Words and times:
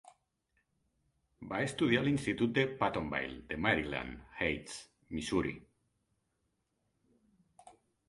Va 1.51 1.59
estudiar 1.65 1.99
a 2.01 2.05
l'Institut 2.07 2.57
de 2.57 2.65
Pattonville 2.81 3.39
de 3.53 3.61
Maryland 3.67 4.43
Heights, 4.49 4.83
Missouri. 5.19 5.57